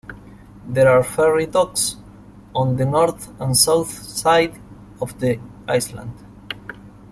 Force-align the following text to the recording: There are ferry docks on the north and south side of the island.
There 0.67 0.89
are 0.89 1.03
ferry 1.03 1.45
docks 1.45 1.95
on 2.55 2.77
the 2.77 2.85
north 2.87 3.31
and 3.39 3.55
south 3.55 3.91
side 3.93 4.59
of 4.99 5.19
the 5.19 5.39
island. 5.67 6.11